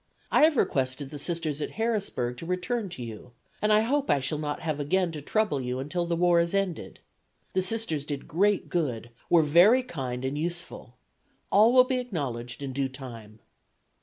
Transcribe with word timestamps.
I 0.31 0.41
have 0.45 0.57
requested 0.57 1.11
the 1.11 1.19
Sisters 1.19 1.61
at 1.61 1.69
Harrisburg 1.77 2.35
to 2.37 2.45
return 2.47 2.89
to 2.89 3.03
you 3.03 3.33
and 3.61 3.71
hope 3.71 4.09
I 4.09 4.19
shall 4.19 4.39
not 4.39 4.61
have 4.61 4.79
again 4.79 5.11
to 5.11 5.21
trouble 5.21 5.61
you 5.61 5.77
until 5.77 6.07
the 6.07 6.15
war 6.15 6.39
is 6.39 6.55
ended. 6.55 6.97
The 7.53 7.61
Sisters 7.61 8.07
did 8.07 8.27
great 8.27 8.67
good, 8.67 9.11
were 9.29 9.43
very 9.43 9.83
kind 9.83 10.25
and 10.25 10.35
useful. 10.35 10.95
All 11.51 11.71
will 11.71 11.83
be 11.83 11.99
acknowledged 11.99 12.63
in 12.63 12.73
due 12.73 12.89
time." 12.89 13.41